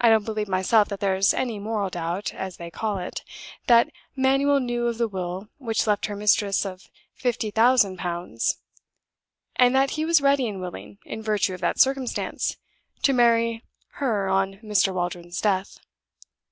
[0.00, 3.22] I don't believe myself that there's any moral doubt (as they call it)
[3.68, 8.58] that Manuel knew of the will which left her mistress of fifty thousand pounds;
[9.54, 12.56] and that he was ready and willing, in virtue of that circumstance,
[13.04, 13.62] to marry
[14.02, 14.92] her on Mr.
[14.92, 15.78] Waldron's death.